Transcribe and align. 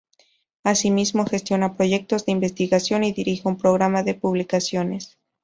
Asimismo, 0.63 1.25
gestiona 1.27 1.75
proyectos 1.77 2.25
de 2.25 2.31
investigación 2.31 3.03
y 3.03 3.11
dirige 3.11 3.47
un 3.47 3.57
programa 3.59 4.01
de 4.01 4.15
publicaciones. 4.15 5.19